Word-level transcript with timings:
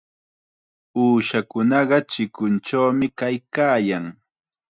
Uushakunaqa 1.03 1.97
chikunchawmi 2.11 3.07
kaykaayan. 3.19 4.05